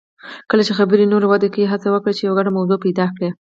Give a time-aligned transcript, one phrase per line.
[0.49, 3.29] کله چې خبرې نوره وده کوي، هڅه وکړئ چې یو ګډه موضوع پیدا کړئ.